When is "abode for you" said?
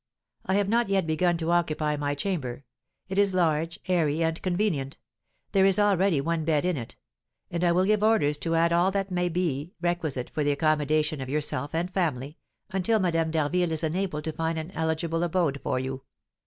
15.21-16.01